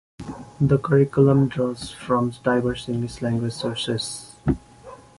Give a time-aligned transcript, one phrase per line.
[0.59, 4.35] The curriculum draws from diverse English language sources.